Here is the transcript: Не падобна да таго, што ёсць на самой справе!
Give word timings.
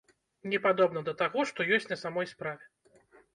Не 0.53 0.59
падобна 0.63 1.03
да 1.09 1.13
таго, 1.19 1.45
што 1.51 1.67
ёсць 1.77 1.87
на 1.93 1.99
самой 2.05 2.25
справе! 2.33 2.65